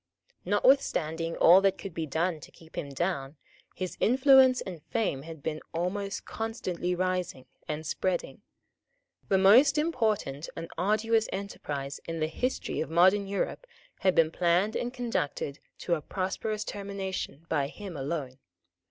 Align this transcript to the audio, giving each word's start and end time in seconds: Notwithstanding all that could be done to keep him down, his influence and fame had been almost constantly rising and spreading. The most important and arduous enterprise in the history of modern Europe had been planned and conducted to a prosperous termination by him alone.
Notwithstanding 0.45 1.37
all 1.37 1.61
that 1.61 1.77
could 1.77 1.93
be 1.93 2.07
done 2.07 2.39
to 2.39 2.49
keep 2.49 2.75
him 2.75 2.89
down, 2.89 3.35
his 3.75 3.97
influence 3.99 4.59
and 4.61 4.81
fame 4.81 5.21
had 5.21 5.43
been 5.43 5.61
almost 5.75 6.25
constantly 6.25 6.95
rising 6.95 7.45
and 7.67 7.85
spreading. 7.85 8.41
The 9.29 9.37
most 9.37 9.77
important 9.77 10.49
and 10.55 10.71
arduous 10.75 11.29
enterprise 11.31 11.99
in 12.07 12.19
the 12.19 12.25
history 12.25 12.81
of 12.81 12.89
modern 12.89 13.27
Europe 13.27 13.67
had 13.99 14.15
been 14.15 14.31
planned 14.31 14.75
and 14.75 14.91
conducted 14.91 15.59
to 15.77 15.93
a 15.93 16.01
prosperous 16.01 16.63
termination 16.63 17.45
by 17.47 17.67
him 17.67 17.95
alone. 17.95 18.39